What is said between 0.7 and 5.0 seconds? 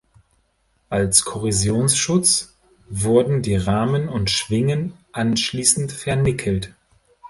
Als Korrosionsschutz wurden die Rahmen und Schwingen